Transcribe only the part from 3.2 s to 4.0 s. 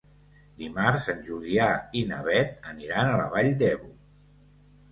la Vall d'Ebo.